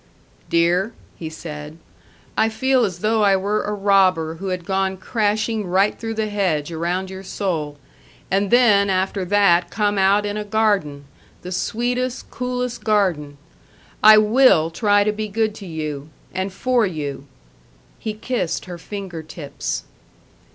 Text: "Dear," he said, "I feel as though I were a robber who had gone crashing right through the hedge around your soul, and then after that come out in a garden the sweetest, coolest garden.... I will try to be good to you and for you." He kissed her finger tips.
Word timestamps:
"Dear," 0.49 0.93
he 1.15 1.29
said, 1.29 1.77
"I 2.35 2.49
feel 2.49 2.85
as 2.85 3.01
though 3.01 3.21
I 3.21 3.35
were 3.35 3.61
a 3.61 3.71
robber 3.71 4.33
who 4.37 4.47
had 4.47 4.65
gone 4.65 4.97
crashing 4.97 5.67
right 5.67 5.95
through 5.95 6.15
the 6.15 6.27
hedge 6.27 6.71
around 6.71 7.11
your 7.11 7.21
soul, 7.21 7.77
and 8.31 8.49
then 8.49 8.89
after 8.89 9.23
that 9.25 9.69
come 9.69 9.99
out 9.99 10.25
in 10.25 10.37
a 10.37 10.43
garden 10.43 11.05
the 11.43 11.51
sweetest, 11.51 12.31
coolest 12.31 12.83
garden.... 12.83 13.37
I 14.01 14.17
will 14.17 14.71
try 14.71 15.03
to 15.03 15.11
be 15.11 15.27
good 15.27 15.53
to 15.53 15.67
you 15.67 16.09
and 16.33 16.51
for 16.51 16.83
you." 16.83 17.27
He 17.99 18.13
kissed 18.15 18.65
her 18.65 18.79
finger 18.79 19.21
tips. 19.21 19.83